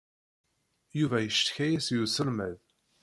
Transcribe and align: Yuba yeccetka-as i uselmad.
Yuba 0.99 1.17
yeccetka-as 1.19 1.87
i 1.95 1.97
uselmad. 2.03 2.57